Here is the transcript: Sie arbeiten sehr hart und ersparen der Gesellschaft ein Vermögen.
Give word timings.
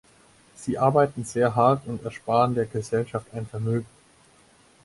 Sie 0.55 0.79
arbeiten 0.79 1.25
sehr 1.25 1.53
hart 1.55 1.85
und 1.85 2.03
ersparen 2.03 2.55
der 2.55 2.65
Gesellschaft 2.65 3.27
ein 3.35 3.45
Vermögen. 3.45 3.85